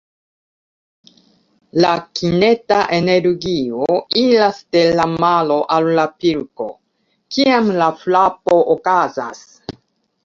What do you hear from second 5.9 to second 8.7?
la pilko, kiam la frapo